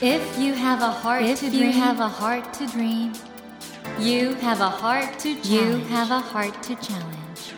[0.00, 3.12] If you have a heart If to you dream, have a heart to dream,
[3.98, 5.46] you have a heart to challenge.
[5.48, 7.54] you have a heart to challenge.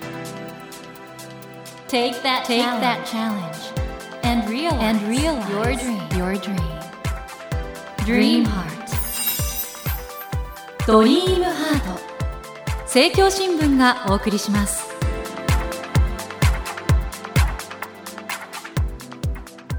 [1.88, 3.78] take that Take challenge that challenge
[4.22, 6.18] and realize, and realize your dream.
[6.18, 6.78] Your dream.
[8.04, 8.70] Dream Dream Heart.
[8.72, 8.88] Heart.
[10.86, 12.00] ドリームハート
[12.84, 14.88] 政教新聞がお送りします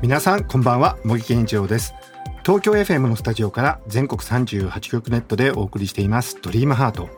[0.03, 1.95] 皆さんこんばんは茂木健一郎です
[2.44, 6.36] 東京 FM のスタジオから全国38局ネットでお送りしています。
[6.42, 7.08] ドリームハート。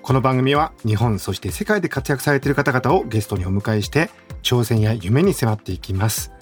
[0.00, 4.08] この番組は日本そして世界で活躍されている方々をゲストにお迎えして
[4.42, 6.32] 挑戦や夢に迫っていきます。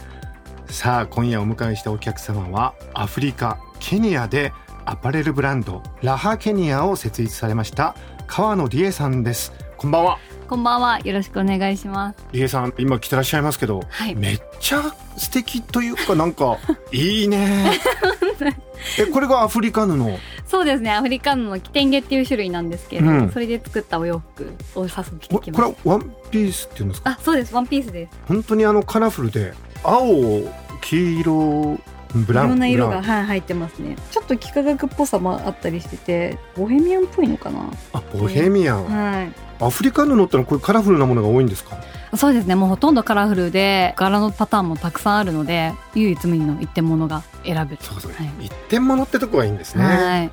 [0.67, 4.53] さあ今夜お迎えしたお客様はアフリカケニアで
[4.85, 7.97] アパレルブランドラハケニアを設立されました
[8.29, 9.53] 川野理恵さんです。
[9.77, 10.32] こんばんは。
[10.53, 10.99] こんばんは。
[10.99, 12.27] よろしくお願いします。
[12.33, 14.83] 理恵さん今来てらっしゃいますけど、はいめっちゃ
[15.17, 16.59] 素敵というかなんか
[16.93, 17.73] いいね
[18.99, 19.97] えこれがアフリカ布
[20.47, 20.91] そうですね。
[20.91, 27.13] アフリカンのキテンゲっていう種類なんですけど、うんそれで作ったお洋服を早速着てここれきましはワンピースっていうんですか？
[27.13, 27.17] た。
[27.17, 27.55] あ、そうです。
[27.55, 28.19] ワンピースです。
[28.29, 30.05] 本当にあのカラフルで青
[30.83, 31.79] 黄色
[32.15, 33.97] ブラウンいろんな色が、はい、入ってますね。
[34.11, 37.71] ちょっと幾何学っぽさもあったりしてて、ボヘミアンっぽいのかな？
[37.95, 39.33] あボヘミアン、はい。
[39.65, 41.77] アフリカ布ってのはこういうカラフルなものが多いんですか？
[42.17, 42.55] そうですね。
[42.55, 47.83] もうほとんどカラフルで、柄のパターンもたくさんあるので、唯一無二の一点物が選べる。
[47.83, 50.31] そうそう、はい一点物ってとこがいいんですね、はい。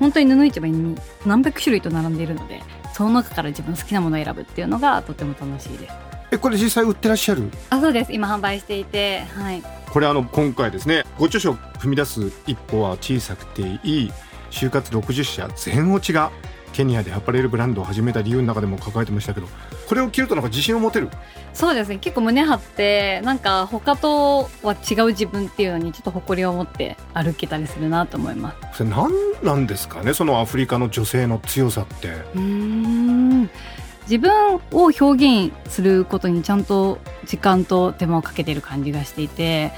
[0.00, 5.94] 本当に布市場に何百種類と並んでいるので、その中から自分の好きなものを選ぶっていうのがとても楽しいです。
[6.32, 7.50] えこれ実際売ってらっしゃる？
[7.70, 8.12] あ、そうです。
[8.12, 9.62] 今販売していて、はい。
[9.92, 14.12] これあの今回ですねご著書踏み出す一歩は小さくていい
[14.52, 16.30] 就活60社全落ちが
[16.72, 19.46] ケニアでアパレルブランドを始めた理由の中でも書かれてましたけど
[19.88, 21.08] これを着るとなんか自信を持てる？
[21.52, 21.98] そうですね。
[21.98, 28.78] 結構胸張ってなんか他とは違う自分っていうのにちょっと誇りを持って歩けたりするなと思います。
[28.78, 29.10] それ何
[29.42, 30.14] なんですかね？
[30.14, 32.08] そのアフリカの女性の強さって。
[32.08, 33.50] うーん。
[34.08, 39.70] 自分を表現することにちゃんと時間と手間をかけてる感じがしていてや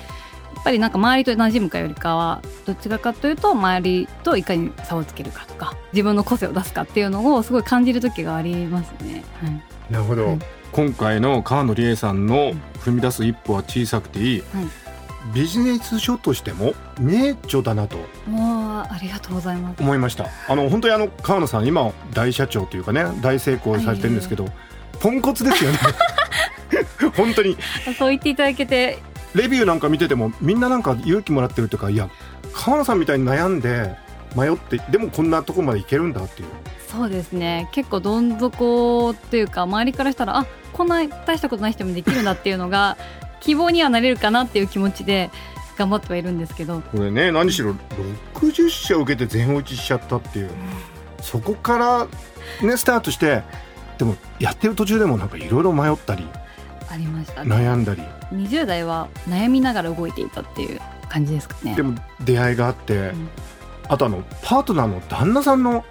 [0.60, 9.24] っぱりなんか周りと馴染むかよりかはどちらかというと周りといかに差をつけるかとか自分の個性を出すかっていうのをすごい感じる時がありますね。
[9.41, 9.62] はい。
[9.92, 10.38] なるほど、はい。
[10.70, 14.82] 今回の川野理恵さんの踏み出す一歩は小さくていい、はい。
[15.34, 17.96] ビジネス書としても名著だなと。
[18.26, 19.82] もうありがとうございます。
[19.82, 20.26] 思いました。
[20.48, 24.48] あの本当にあの川野さん今大社長というかね大成功されてるんですけど、
[25.00, 25.78] ポンコツですよね。
[27.16, 27.56] 本当に。
[27.98, 28.98] そう言っていただけて
[29.34, 32.10] レビューなんか見ててもみんななんか勇気もらってるっていうかいや
[32.53, 33.97] 川野さんみたいに悩んで
[34.37, 36.48] 迷ってでもこんなとこまでいけるんだっていう。
[36.88, 37.69] そうですね。
[37.72, 42.97] 結構どん底っていうか周りからしたらあこんな大したことない人もできるんだっていうのが
[43.41, 45.31] 希望にはなれるかなっていう気持ちで
[45.76, 46.81] 頑張ってはいるんですけど。
[46.81, 47.75] これね何しろ
[48.34, 50.50] 60社受けて全落ちしちゃったっていう。
[51.21, 52.06] そこから
[52.66, 53.42] ねスタートして
[53.98, 56.26] でもやってる途中でもなんかいろいろ迷ったり
[56.92, 57.54] ありましたね。
[57.54, 58.03] 悩んだり。
[58.32, 61.75] 20代は悩みながら動いていたっていう感じですかね。
[61.75, 63.28] でも出会いがあって、ん。
[63.88, 65.84] あとあのパートナーの旦那さんの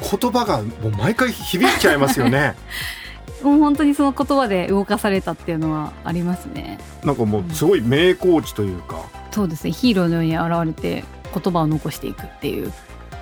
[0.00, 2.56] 言葉がもう毎回響いちゃいますよね。
[3.42, 6.78] もう本当にその言葉で動かされたっていうのはありますね。
[7.04, 9.04] なんかもうすごい名コーチというか。
[9.30, 9.70] そうですね。
[9.70, 12.72] ヒーローのように現れて言葉を残していくっていう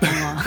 [0.01, 0.43] のは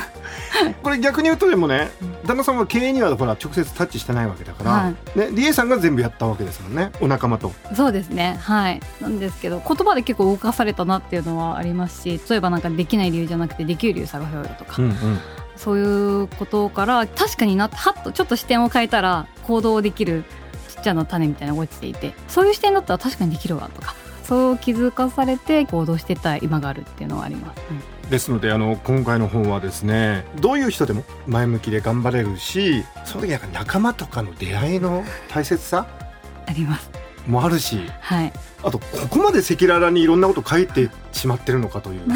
[0.82, 6.90] これ逆に言うとでもねうん旦那さんは経営にはほら直接タッチしてないわけだから、はね、リエさんが全部やったわけですもんね。
[7.00, 7.52] お仲間と。
[7.74, 8.38] そうですね。
[8.42, 8.80] はい。
[9.00, 15.20] なんですけど言葉で結構動かされたなっていうのはありますし例えばなんかできない理由じゃなくてできる理由探そうよとか、うんうん。
[15.56, 20.24] そういうことから確かになはっとちょっと視点を変えたら行動できる
[20.68, 23.94] ちっちゃな種みたいなのが落ちていてそういう視点だったら確かにできるわとか
[24.28, 28.10] そう気づかされて行動してた今があるっていうのはあります、うん。
[28.10, 35.86] ですのであの今回の本はですねどういう人でも前向きで頑張れるしその時なんか仲間とかの出会いの大切さ
[36.46, 36.90] あります。
[37.26, 38.32] もあるしはい。
[38.62, 42.00] あとここまで赤裸々にいろんなこと書いてしまってるのかという。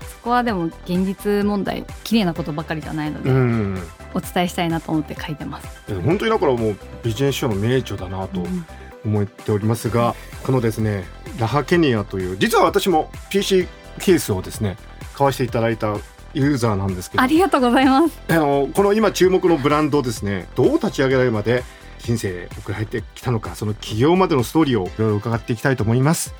[0.00, 3.82] そこはでも現実問題綺麗なことばかりじゃないので、うん。
[4.14, 5.66] お伝えしたいなと思って書いてます、
[6.04, 8.66] 本当にだからもうビジネス書の名著だなとうん
[9.04, 10.14] 思っておりますが、
[10.44, 11.04] このですね
[11.38, 13.66] ラハケニアという実は私も PC
[14.00, 14.76] ケースをですね
[15.14, 15.96] 買わせていただいた
[16.34, 18.20] ユーザーなんですけどありがとうございます。
[18.28, 21.62] あのこの今注目のブランドをですねどう立ち上げられるまで
[21.98, 26.34] 人生送られてきたのかその起業までのストーリーをいろいろ伺っていきたいと思います。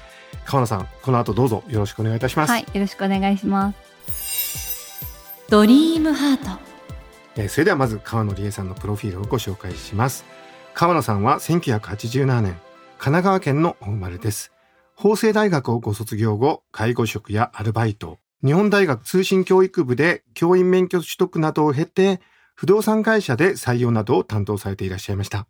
[0.44, 3.72] 川野さんこの後どうぞよろしくお願いいたします、はいよろしくお願いしま
[4.08, 5.04] す。
[5.50, 6.72] ドリームハート。
[7.36, 10.24] えーそれではまず川野理恵さんのプロフィールをご紹介します
[10.74, 12.52] 川野さんは1987年
[12.98, 14.52] 神奈川県のお生まれです
[15.02, 22.20] 法政大学をご卒業後、介護職やアルバイト、日本大学通信教育部で教員免許取得などを経て、
[22.54, 25.48] 不動産会社で採用などを担当されていらっしゃいました。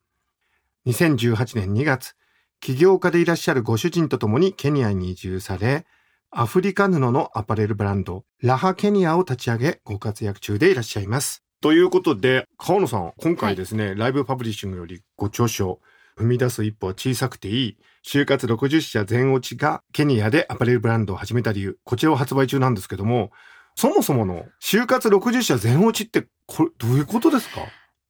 [0.87, 2.15] 2018年2月、
[2.61, 5.85] 起業家でいらっしゃるご主人と共にケニアに移住され、
[6.31, 11.45] アフリカ布のアパレルブランド、ラハケニアを立ち上げ、ご活躍中でいらっしゃいます。
[11.63, 15.79] ということで、川野さん、今回ですね、ライブパブリッシングよりご著書、
[16.19, 23.31] 踏み出す一歩は小さくていい、就活60社全落ちがケニアでアパレルブランドを始めた理由、こちらを発売中なんですけども、
[23.77, 27.61] そもそもの就活60社全落ちって、これ、どういうことですか？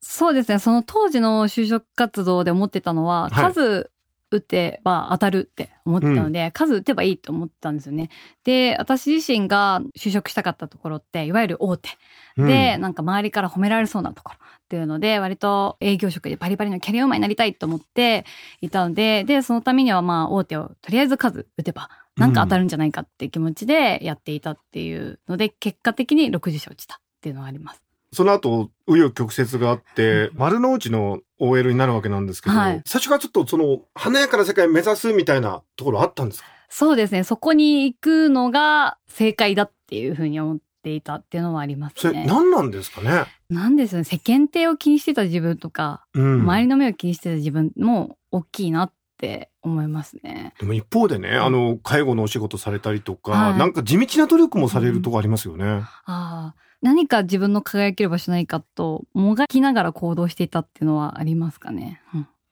[0.00, 0.58] そうですね。
[0.58, 3.52] その当時の就職活動で思ってたのは、はい。
[3.52, 3.90] 数
[4.37, 8.11] 打てば当たるって思ってたので、数打てばいいと思ってたんですよね。
[8.44, 11.90] で、私自身が就職したかったところって、いわゆる大手
[12.37, 18.25] で、なんか周りから褒められそうなところっていうので、割と営業職でバリバリのキャリアウーマンになりたいと思って
[18.61, 27.82] いたので、で、そのためにはまあ大手をとりあえず数打てば、なんか当たるんじゃないかっていう気持ちでやっていたっていうので、結果的に60社落ちたっていうのがあります。
[28.12, 36.49] その後、紆余曲折があって、丸の内の OL になるわけなんですけど、はい最初からちょっとその、華やかな世界を目指すみたいなところあったんですか？
[36.69, 37.25] そうですね。
[37.25, 42.25] そこに行くのが正解だっていうふうに思っていたっていうのはありますね。
[42.26, 43.25] 何なんですかね？
[43.50, 44.05] なんですね。
[44.05, 46.41] 世間体を気にしてた自分とか、うん。
[46.43, 50.55] 周りの目を気にしてた自分も大きいなって思いますね。
[50.59, 55.64] でも一方でね、あの、介護のお仕事されたりとか、はいなんか地道な努力もされるとこありますよね。
[55.67, 56.55] ああ。
[56.82, 62.02] 何か自分の輝ける場所ないかと、もがきながら行動していたっていうのはありますかね？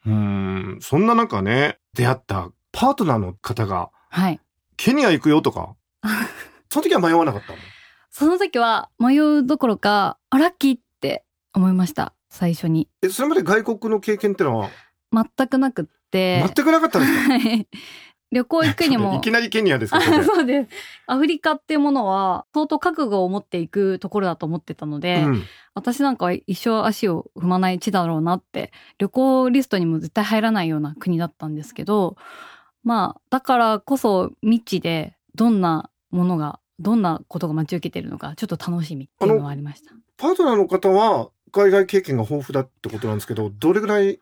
[0.07, 0.79] うん、うん。
[0.81, 4.41] そんな中ね、出会ったパートナーの方が、はい。
[4.77, 5.75] ケニア行くよとか、
[6.71, 7.59] その時は迷わなかったの？
[8.11, 12.13] その時は迷うどころか、あ、ラッキーって思いました。
[12.29, 12.89] 最初に。
[13.03, 14.71] え、それまで外国の経験ってのは、
[15.13, 16.45] 全くなくって。
[16.55, 17.33] 全くなかったんですか？
[17.33, 17.69] はい。
[18.33, 19.31] 旅行行くにも いき。
[19.31, 20.71] なりケニアですか そうです。
[21.07, 25.43] アフリカっていうものは相当覚悟を持っていくところだと思ってたので、うん。
[25.75, 32.17] 私なんかは一生足を踏まない地だろうなって、旅行リストにも絶対入らないような国だったんですけど、
[32.83, 39.93] まあ、だからこそ未知でどんなものが、どんなことが待ち受けてるのか、ちょっと楽しみっていうのはありました。
[40.17, 44.21] パートナーの方は、海外経験が豊富だってことなんですけど、どれぐらい、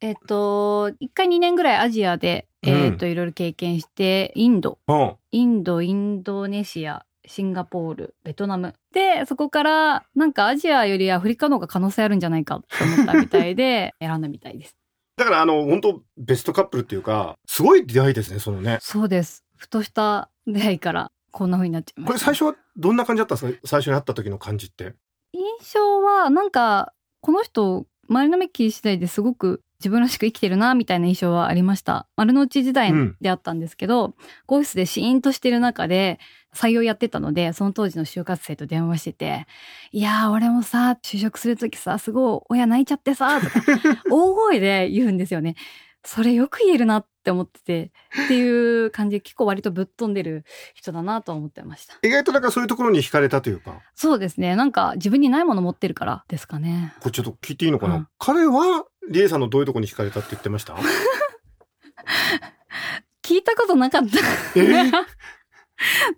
[0.00, 5.16] えっと、一回2年ぐらいアジアで、えっと、いろいろ経験して、インド、うん。
[5.30, 8.74] インド、インドネシア、シンガポール、ベトナム。
[8.92, 14.76] で、そこから、なんかアジアよりアフリカの方が可能性あるんじゃないかと思ったみたいで、 選んだみたいです。
[15.16, 18.78] だから、あの、本当ベストカップルっていうか、すごい出会いですね、そのね。
[18.80, 19.44] そうです。
[19.56, 22.12] ふとした出会いから、こんな風になっちゃいました。
[22.12, 23.68] これ最初はどんな感じだったんですか？
[23.68, 24.94] 最初に会った時の感じって。
[25.32, 25.42] 印
[25.74, 32.06] 象は、なんか、この人、周りの目気に次第ですごく自分らしく生きてるな、みたいな印象はありました。
[32.16, 34.14] 丸の内時代うんであったんですけど、
[34.46, 36.18] オフィスでシーンとしてる中で、
[36.54, 39.46] 採用やってたので、その当時の就活生と電話してて、
[39.92, 43.62] いやー、俺もさ、就職するときさ、すごい親泣いちゃってさ、とか、
[44.10, 45.54] 大声で言うんですよね。
[46.04, 47.92] それよく言えるなって思ってて、
[48.24, 50.44] っていう感じで結構割とぶっ飛んでる
[50.74, 51.94] 人だなと思ってました。
[52.02, 54.56] 意外となんかそういうところに惹かれたというか、そうですね。
[54.56, 56.94] なんか自分にないもの持ってるからですかね。
[57.00, 60.74] これちょっと聞いていいのかな、うん彼は、リエさんのどういうところに惹かれたって言ってました？
[63.22, 64.18] 聞いたことなかった。
[64.56, 64.62] え？
[64.62, 64.92] ー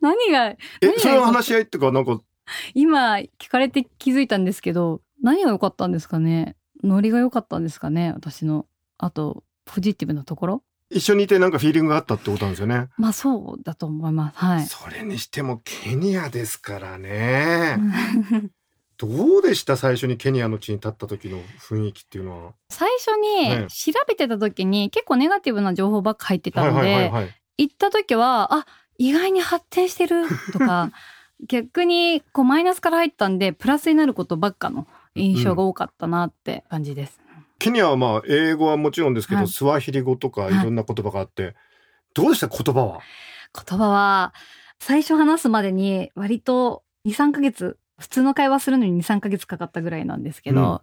[0.01, 0.59] 何が、え、
[0.99, 2.21] それは話し合いっていうか、なんか、
[2.75, 6.57] 今聞かれて気づいたんですけど、何が良かったんですかね？
[6.83, 8.13] ノリが良かったんですかね？
[8.15, 8.67] 私の。
[8.99, 10.63] あと、ポジティブなところ？
[10.91, 12.89] 一緒にいてなんかフィーリングがあったってことなんですよね。
[12.99, 14.39] まあそうだと思います。
[14.39, 14.67] はい。
[14.67, 17.79] それにしてもケニアですからね。
[18.99, 22.53] どうでした最初にケニアの地に立った時の雰囲気っていうのは？
[22.69, 27.35] 最初ねに調べてた時に結構ネガティブな情報ばっか入ってたので、はい。
[27.59, 28.67] 行った時は、あ、
[28.99, 30.91] 意外に発展してるとか、
[31.49, 37.19] 逆にこうマイナスから入ったんで、プラスになることばっかの印象が多かったなって感じです。
[37.63, 41.55] ケニアはまあ英語はもちろんですけど、はいスワヒリ語とかいろんな言葉があって、
[42.15, 42.49] どうでした？
[42.49, 43.01] 言葉は？
[43.55, 44.35] 言葉は、
[44.81, 50.81] 最初話すまでに割と2、3ヶ月、普通の会話するのに2、3ヶ月かかったぐらいなんですけど、うんやっ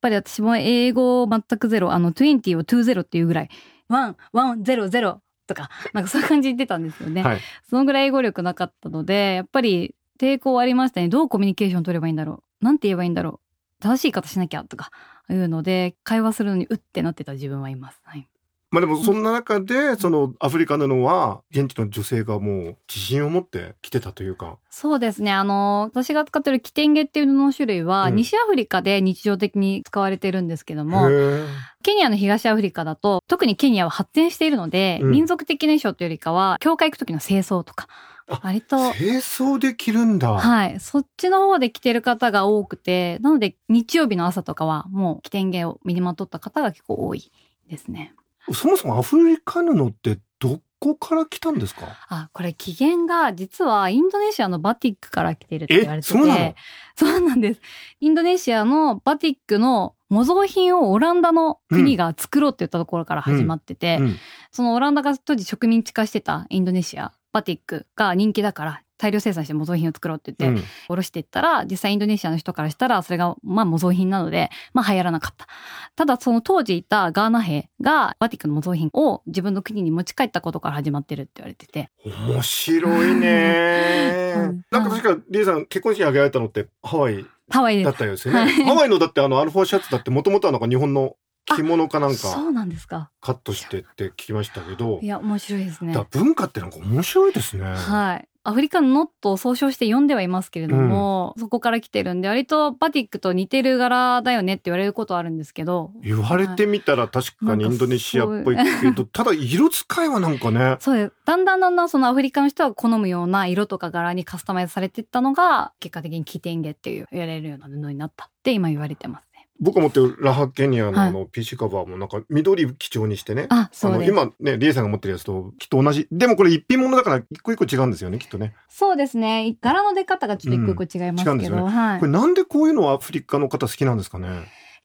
[0.00, 3.50] ぱり私も英語全くゼロ、あの、20を20っていうぐらい、
[3.90, 5.18] 1、1、0、0
[5.48, 7.24] とか、なんかそういう感じで言ってたんですよね。
[7.24, 7.40] はい。
[7.68, 11.08] そのぐらい英語力なかったので、やっぱり抵抗ありましたね。
[11.08, 12.64] どうコミュニケーション取ればいいんだろう。
[12.64, 13.40] なんて言えばいいんだろ
[13.80, 13.82] う。
[13.82, 14.90] 正しい言い方しなきゃとか
[15.34, 18.00] いうので、会話するのにうってなってた自分はいます。
[18.04, 18.28] はい。
[18.70, 24.58] まあでもそんな中で、そのアフリカののは、現地の女性がもう自信を持って来てたというか。
[24.68, 25.32] そうですね。
[25.32, 31.46] あの、私が使ってるキテンゲっていう布の種類は、うん西アフリカで日常的に使われてるんですけども、へえ
[31.82, 40.32] ケニアの東アフリカだと、特にケニアは発展しているので、うん民族的な衣装というよりかは、教会行く時の清掃とかあ、割と、清掃で着るんだ。
[40.32, 47.32] はい、そっちの方で着てる方が多くて、なので日曜日の朝とかはもうキテンゲを身にまとった方が結構多い
[47.68, 48.14] ですね。
[48.52, 51.86] そもそもアフリカ布ってどこから来たんですか？
[52.08, 56.18] あ、これ起源が実はインドネシアのバティックから来てるって言われてて。
[56.18, 56.54] え
[56.96, 57.60] そうそうなんです。
[58.00, 64.16] インドネシアのバティックの模造品をオランダの国が作ろうって言ったところから始まってて、うん
[64.50, 75.46] そのオランダが当時植民地化してたインドネシア、バティックが人気だから大量生産して模造品を作ろうって言って、うん下ろしていったら、実際インドネシアの人からしたら、それが、まあ模造品なので、まあ流行らなかった。
[75.94, 81.90] ただ、その当時いたガーナ兵が、バティックの模造品を自分の国に持ち帰ったことから始まってるって言われてて。
[82.04, 84.62] 面白いねうん。
[84.72, 87.84] なんか確か、リエさん結婚式挙げられたのってハワイハワイです。
[87.84, 88.40] だったようですよね。
[88.40, 91.14] はいハワイのだってあのアルファシャツだってもともとはなんか日本の
[91.48, 93.10] 着物かなんかそうなんですか。
[93.20, 97.64] カットしてって聞きましたけどい、や、面白いですね文化ってなんか面白いですね。
[97.64, 98.28] はい。
[98.48, 105.90] アフリカのノットを総称して読んではいますけれども、そこから来てるんで、割とバティックと似てる柄だよねって言われることはあるんですけど。
[106.02, 111.12] 言われてみたら確かにインドネシアっぽいけど、ただ色使いはなんかね、そうです。
[111.26, 119.27] だんだんだんだんそのアフリカの人が好むような色とか柄にカスタマイズされていったのが、結果的にキテンゲっていう言われるような布になったって今言われてますね。
[119.60, 123.46] 僕が持ってるラハケニアのはいあの PC カバーもなんか緑基調にしてね。
[123.50, 124.12] あ、そうです。
[124.12, 126.06] の今ね、リエさんが持ってるやつときっと同じ。
[126.12, 128.54] でもこれ一品物だから一個一個違うんですよね、きっとね。
[128.68, 129.56] そうですね。
[129.60, 132.12] 柄の出方がちょっと一個一個違いますけど、うん違うんですよねはいこれ。
[132.12, 134.28] なんでこういうのはアフリカの方好きなんですかね？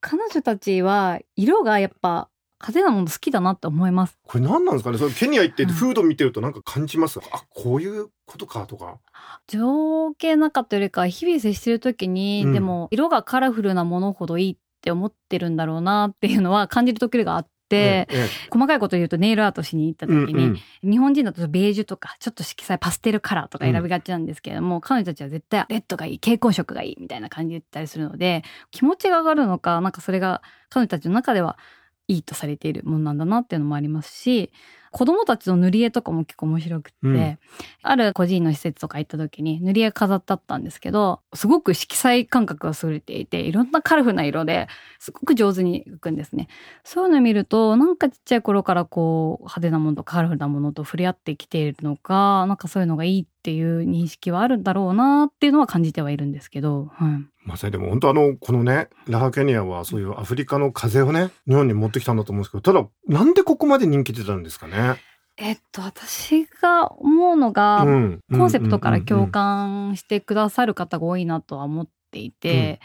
[0.01, 2.29] 彼女たちは色がやっぱ
[2.65, 4.17] 派手なもの好きだなって思います。
[4.25, 4.97] これ何なんですかね？
[4.97, 5.69] それケニア行ってうん。
[5.69, 8.99] フード見てるとなんか感じます、あ、こういうことかとか。
[9.47, 12.53] 情景なかったよりかは日々接してる時に、うん。
[12.53, 18.27] でも色がカラフルなものほどいいって思ってるんだろうなっていうのは感じる時があって、ええ。
[18.51, 20.89] 細かいこと言うとネイルアートしに行った時に、うんうん。
[20.91, 31.57] 日本人だとベージュとかちょっと色彩パステルカラーとか選びがちなんですけれども、彼女たちは絶対レッドがいい蛍光色がいいみたいな感じで言ったりするので気持ちが上がるのかなんかそれが彼女たちの中では
[32.07, 34.51] いいとされているものなんだなっていうのもありますし
[34.91, 37.39] 子供たちの塗り絵とかも結構面白くって、うん
[37.85, 44.67] ある個人の施設とか行った時に塗り絵飾ってあったんですけどすごく色彩感覚が優れていていろんなカラフルな色で
[44.99, 46.47] すごく上手に浮くんですね。
[46.83, 64.95] そういうのを見るとなんかちっちゃい頃からこう派手なものとカラフルなものと触れ合ってきているのかなんかそういうのがいいっていう認識はあるんだろうなっていうのは感じてはいるんですけど、はい、まさにでも本当あの、このね、ラハケニアはそういうアフリカの風をね、日本に持ってきたんだと思うんですけど、ただ、なんでここまで人気出たんですかね？
[65.35, 69.33] えっと私が思うのが、うんコンセプトから共感。
[69.33, 72.79] 感してくださる方が多いなとは思っていて、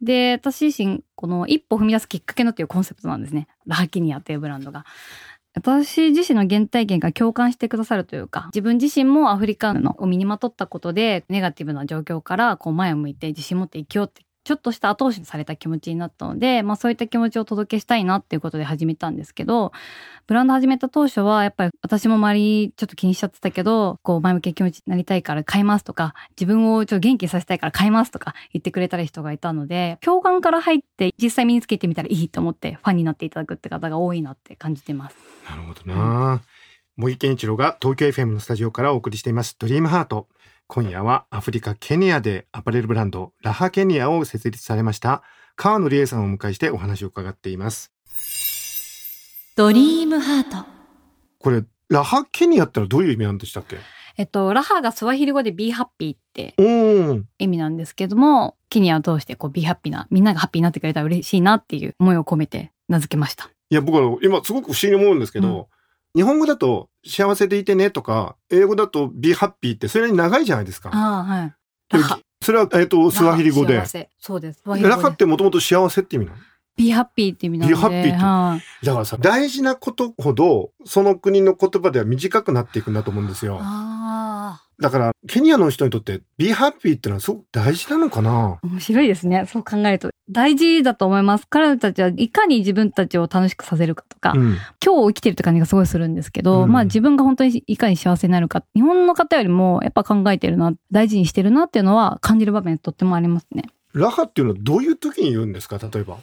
[0.00, 4.84] で私自身この一歩踏み出すきっかけのっていうコンセプトなんですねラハキニアというブランドが。
[5.54, 19.72] 私自身の原体験が共感してくださるというか自分自身もアフリカのを身にまとったことでネガティブな状況からこう前を向いて自信持って生きようってちょっとした後押しされた気持ちになったので、まあそういった気持ちを届けしたいなっていうことで始めたんですけど、
[20.26, 35.16] ブランド始めた当初はやっぱり私も周りちょっと気にしちゃってたけど、こう前向きな気持ちになりたいから買いますとか、自分をちょっと元気させたいから買いますとか言ってくれたり人がいたので、共感から入って実際身につけてみたらいいと思ってファンになっていただくって方が多いなって感じてます。
[35.48, 36.42] なるほどな。
[36.96, 40.28] 茂木健一郎が東京 FM のスタジオからお送りしています、ドリームハート。
[40.74, 45.22] 今夜はアフリカ・ケニアでアパレルブランド、ラハケニアを設立されました、
[45.54, 47.92] 川野理恵さんをお迎えしてお話を伺っています。
[49.54, 50.66] ドリームハート
[51.40, 53.76] これ、ラハケニアってのはどういう意味なんでしたっけ？
[54.16, 57.22] えっと、ラハがスワヒリ語で be happy っておー。
[57.38, 63.50] 意味なんですけども、ケニアを通してこう be happy な、みんながハッピーになってくれたら嬉しいなっていう思いを込めて名付けました。
[63.68, 65.68] いや、僕は今すごく不思議に思うんですけど、
[66.14, 70.90] 日本語だと幸せでいてねとか、英語だと be happy ってそれなりに長いじゃないですか。
[70.92, 71.54] ああ、はい。
[72.42, 73.82] それは、えっ、と、スワヒリ語で
[74.18, 74.62] そうです。
[74.66, 76.38] ラハってもともと幸せって意味なの
[76.76, 77.74] ？be happy って意味なので。
[77.74, 83.58] be happy ってはいだからさ、大事なことほど、その国の言葉では短くなっていくんだと思うんですよ。
[83.60, 88.58] あだから、ケニアの人にとって、be happy ってのはすごく大事なのかな？
[88.62, 89.46] あ、面白いですね。
[89.46, 90.10] そう考えると。
[90.32, 91.46] 大事だと思います。
[91.48, 94.40] 彼女たちはいかに自分たちを楽しくさせるかとか、うん。
[94.40, 103.64] 今日を生きてるって感じがすごいするんですけど、うんまあ自分が本当にいかに幸せになるか、日本の方よりもやっぱ考えてるな、大事にしてるなっていうのは感じる場面とってもありますね。
[103.92, 105.78] ラハっていうのはどういう時に言うんですか？
[105.78, 106.16] 例えば。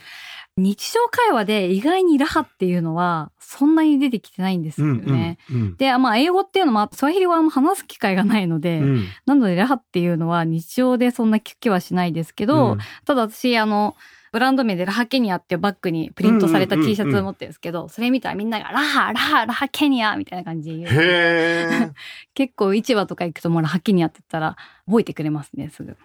[0.60, 5.38] 日常会話で意外にラハっていうのはそんなに出てきてないんですよね。
[5.50, 13.96] うんうんで、まあ、英語っていうのも、スワヒリ語は話す機会がないので、うんなので、ラハっていうのは日常でそんな聞きはしないですけど、うんただ私、あの、
[14.32, 21.94] ブランド名でラハケニアっていうバッグにプリントされたうんうんうんうん T シャツを持ってるんですけど、それ見たらみんながラハ、ラハ、ラハケニアみたいな感じで言う。
[22.36, 25.98] 結構市場とか行くともうラハケニアって言ったら覚えてくれますね、すぐ。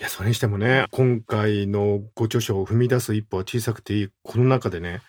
[0.00, 5.02] うんいや、それにしてもね、今回のご著書を踏み出す一歩は小さくていい、この中でね、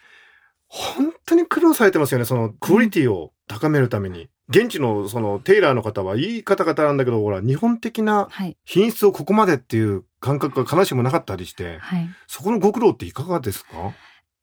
[0.68, 4.28] 本当に苦労されてますよね、そのクオリティを高めるために。
[4.50, 8.58] 現地のそのテイラーの方はいい方々なんだけど、ほら、日本的なはい。
[8.66, 12.10] 品質をここまでっていう感覚が必ずしもなかったりして、はい。
[12.28, 13.94] そこのご苦労っていかがですか？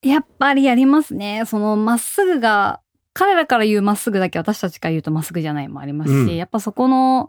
[0.00, 1.43] やっぱりやりますね。
[1.47, 2.81] そのまっすぐが、
[3.18, 7.28] 彼らから言うまっすぐだけ私たちから言うとまっすぐじゃないもありますし、うんやっぱそこの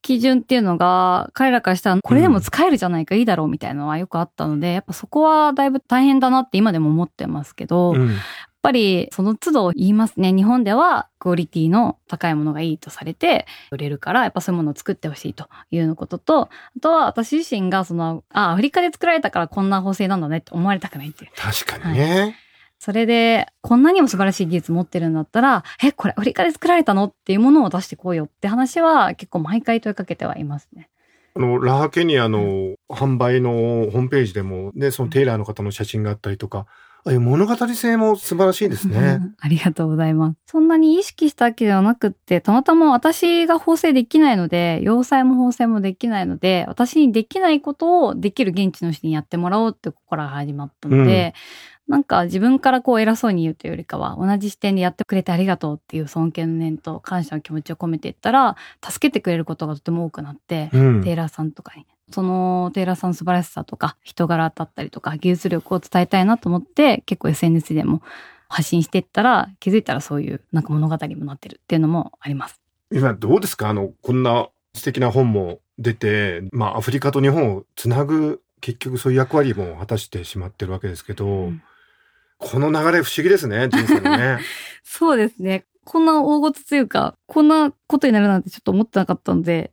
[0.00, 8.16] 基準っていうのが、彼らからしたらこれでも使えるじゃないか、いいだろうみたいなのはよくあったので、やっぱそこはだいぶ大変だなって今でも思ってますけど、やっうん。
[8.62, 10.32] ぱりその都度言いますね。
[10.32, 21.30] 日本ではクオリティの高いものがいいとされて売れるから、やっぱそういうものを作ってほしいということと、あとは私自身がその、あ、アフリカで作られたからこんな縫製なんだねって思われたくないっていう。
[21.36, 22.36] 確かにね。
[22.78, 30.88] それで、こんなにも素晴らしい技術持ってるんだったら、え、これアフリカで作られたのっていうものを出してこうよって話は結構毎回問いかけてはいますね。
[31.34, 36.66] あの、ラハケニアの販売のホームページでも、ね、そのテイラーの方の写真があったりとか、
[37.04, 39.20] 物語性も素晴らしいですね。
[39.38, 40.38] ありがとうございます。
[40.46, 51.32] そんなに意識したわけではなくって、たまたま私が縫製できないので、洋裁も縫製もできないので、私にできないことをできる現地の人にやってもらおうってここから始まったので、
[51.88, 61.86] なんか自分からこう偉そうに言うというよりかは、同じ視点でやってくれてありがとうっていう尊敬の念と感謝の気持ちを込めていったら、助けてくれることがとても多くなって、うんテイラーさんとかに。
[62.10, 68.02] そのテイラーさんの素晴らしさとか、人柄だったりとか、技術力を伝えたいなと思って、結構 SNS でも
[68.48, 72.60] 発信していったら、気づいたらそういうなんか物語にもなってるっていうのもあります。
[72.92, 73.68] 今どうですか？
[73.68, 81.62] あの、こんな素敵な本も出て、まあアフリカと日本をつなぐ、結局そういう役割も果たしてしまってるわけですけど、ん
[82.38, 84.40] この流れ不思議ですね、人生のね。
[84.84, 85.64] そうですね。
[85.84, 89.72] こんな大事というか、こんなことになるなんてちょっと思ってなかったので、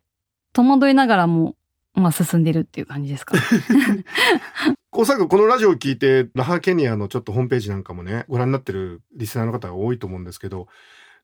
[0.53, 1.56] 戸惑いながらも、
[1.95, 3.36] まあ進んでるっていう感じですか。
[4.91, 10.67] おそらくこのラジオを聞いて、ラハケニアのちょっとホームページなんかもね、ご覧になってるリスナーの方が多いと思うんですけど、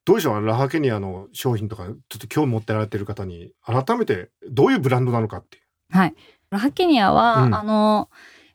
[0.06, 0.45] どうでしょう？
[0.45, 5.63] ラハケニアの商品とか、ちょっと興味持ってられてる方に、改めてどういうブランドなのかっていう。
[5.91, 6.15] はい。
[6.49, 8.10] ラハケニアは、うんあの、お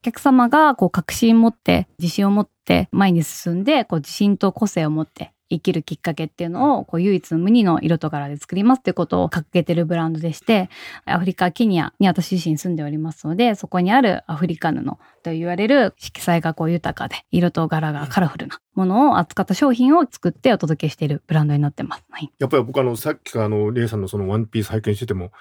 [0.05, 10.69] 客様がこう確信持って、自信を持って前に進んで、こう自信と個性を持って生きるきっかけっていうのを、こう唯一無二の色と柄で作りますっていうことを掲げてるブランドでして、
[11.07, 14.85] アフリカ、ケニアに私自身住んでおりますので、そこにあるアフリカ布
[15.23, 22.05] と言われる色彩がこう豊かで、色と柄がカラフルなものを扱った商品を作ってお届けしているブランドになってます。
[22.11, 22.31] はい。
[22.39, 25.33] やっぱり僕あの、さっきかあの、レイさんのそのワンピース拝見してても、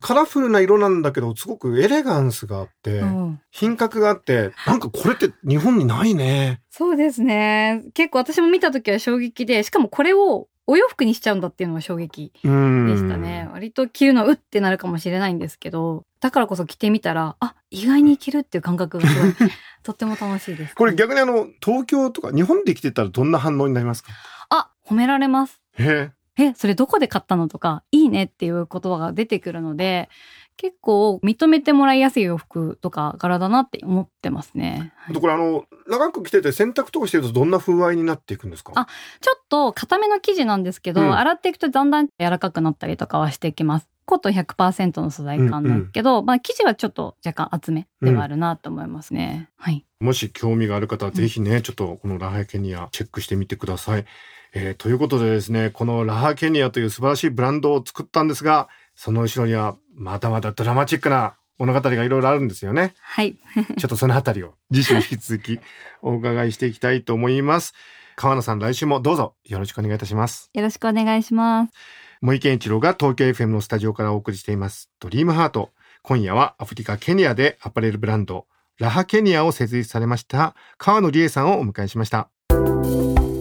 [0.00, 6.62] カラフルな色なんだけど、すごくエレガンスがあって、うん品格があって、なんかこれって日本にないね。
[6.70, 7.82] そうですね。
[7.94, 12.86] 結構私も見た時は衝撃で、しかもこれをお洋服にしちゃうんだっていうのが衝撃うん。
[12.86, 13.48] でしたね。。
[13.52, 19.34] 割と着るのはうってなるかもしれないんですけど、だからこそ着てみたら、あ、意外に着るっていう感覚がすごい、
[19.82, 20.74] とっても楽しいです。
[20.76, 24.12] これ逆にあの、東京とか日本で着てたらどんな反応になりますか？
[24.50, 25.60] あ、褒められます。
[25.78, 26.12] へえ。
[26.40, 30.08] え、それどこで買ったのとか、いいねっていう言葉が出てくるので、
[30.56, 34.92] 結構認めてもらいやすい洋服とか柄だなって思ってますね。
[34.96, 38.72] はいこれあの、長く着てて洗濯とかしてるとどんな風合いになっていくんですか？
[38.76, 38.86] あ
[39.20, 43.88] ちょっと固めの生地なんですけど、うん洗っていくとだんだん柔らかくなったりとかはしてきます。
[44.04, 49.48] コットン100%の素材感なんですけど、まあ生地はちょっと若干厚めではあるなと思いますね。
[49.56, 49.86] はい。
[50.00, 54.04] もし興味がある方はぜひね、ちょっとこのラハケニアチェックしてみてください。
[54.52, 62.94] えーということでですね、このラハケニアという素晴らしいブランドを作ったんですが、その後ろにはまだまだドラマチックな物語がいろいろあるんですよね。
[63.00, 63.36] はい。
[63.78, 65.60] ちょっとそのあたりを次週引き続き
[66.02, 67.74] お伺いしていきたいと思います。
[68.16, 70.50] 川野さん来週もどうぞよろしくお願いいたします。
[70.52, 71.72] よろしくお願いします。
[72.20, 74.90] 森健一郎が東京 FM のスタジオからお送りしています。
[75.00, 75.70] ドリームハート。
[76.02, 78.46] 今夜はアフリカケニアでアパレルブランド、
[78.78, 82.30] ラハケニアを設立されました川野理恵さんをお迎えしました。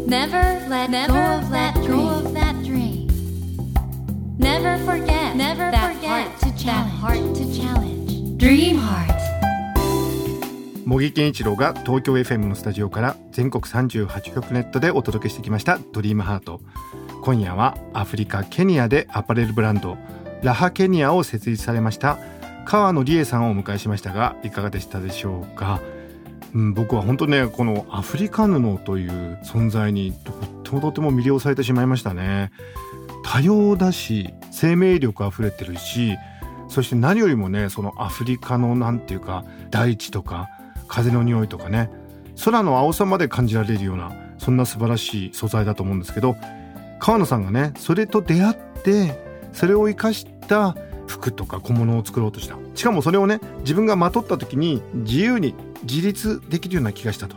[0.10, 3.08] Never let go of that dream.
[4.40, 8.38] Never forget that heart to challenge.
[8.40, 9.20] Dream Heart.
[10.88, 16.60] 茂木健一郎が東京 FM のスタジオから全国38局ネットでお届けしてきましたドリームハート。
[17.22, 19.96] 今夜はアフリカケニアでアパレルブランド、
[20.42, 22.18] ラハケニアを設立されました
[22.66, 25.80] 川野理恵さんをお迎えしましたがいかがでしたでしょうか？
[26.54, 32.52] うん、僕は本当ねこのアフリカ布という存在にとってもとても魅了されてしまいましたね。
[33.24, 36.18] 多様だし生命力あふれてるし
[36.68, 40.50] そして何よりもねそのアフリカのなんていうか大地とか
[40.88, 41.90] 風の匂いとかね
[42.44, 46.36] 空の青さまで感じられるようなそんな素晴らしい素材だと思うんですけど
[47.00, 49.20] 川野さんがねそれと出会って
[49.54, 50.76] それを生かした
[51.10, 52.56] 服とか小物を作ろうとした。
[52.76, 57.36] しかもそれをね自分がまとった時に自由に自立できるような気がしたと。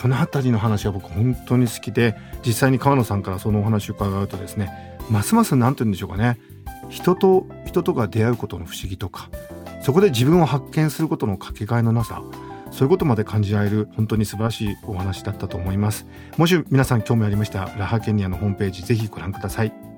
[0.00, 6.38] この辺りの話は僕本当に好きで実際に川野さんからそのお話を伺うとですねますます何て言うんでしょうかね。
[6.88, 9.30] 人と人とが出会うことの不思議とか
[9.82, 12.22] そこで自分を発見することのかけがえのなさ
[12.70, 16.06] そういうことまで感じられる本当に素晴らしいお話だったと思います。
[16.36, 19.89] もし皆さん興味ありましたらラハケニアのホームページぜひご覧ください。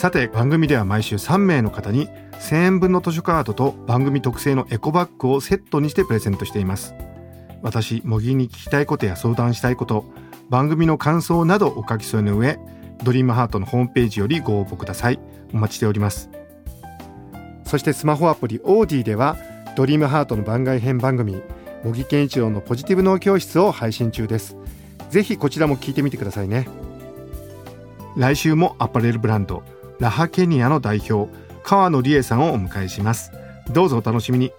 [0.00, 6.94] さて番組では毎週3名の方に1000円分の図書カードと番組特製のエコバッグをセットにしてプレゼントしています。
[7.60, 10.06] 私模擬に聞きたいことや相談したいこと
[10.48, 12.58] 番組の感想などお書き添えの上
[13.04, 15.20] ドリームハートのホームページよりご応募ください。
[15.52, 16.30] お待ちしております。
[17.66, 19.36] そしてスマホアプリオーディでは
[19.76, 21.42] ドリームハートの番外編番組
[21.84, 24.56] 茂木健一郎のポジティブ脳教室を配信中です。
[25.10, 26.70] ぜひこちらも聞いてみてくださいね。
[28.16, 29.62] 来週もアパレルブランド
[30.00, 31.30] ラハケニアの代表
[31.62, 33.32] 川野理恵さんをお迎えします。
[33.70, 34.50] どうぞお楽しみに。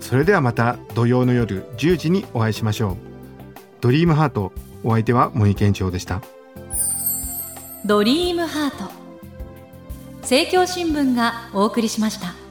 [0.00, 2.96] それではまた土曜の夜10時にお会いしましょう。
[3.80, 4.52] ドリームハート
[4.84, 6.22] お相手は森健長でした。
[7.84, 8.90] ドリームハート。
[10.22, 12.49] 政教新聞がお送りしました。